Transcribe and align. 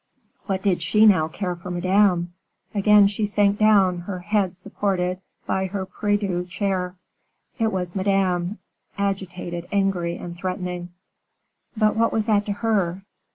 What 0.47 0.63
did 0.63 0.81
she 0.81 1.05
now 1.05 1.27
care 1.27 1.55
for 1.55 1.69
Madame! 1.69 2.33
Again 2.73 3.05
she 3.05 3.23
sank 3.23 3.59
down, 3.59 3.99
her 3.99 4.17
head 4.21 4.57
supported 4.57 5.21
by 5.45 5.67
her 5.67 5.85
prie 5.85 6.15
Dieu 6.17 6.43
chair. 6.43 6.95
It 7.59 7.71
was 7.71 7.95
Madame, 7.95 8.57
agitated, 8.97 9.67
angry, 9.71 10.17
and 10.17 10.35
threatening. 10.35 10.89
But 11.77 11.95
what 11.95 12.11
was 12.11 12.25
that 12.25 12.47
to 12.47 12.51
her? 12.65 13.03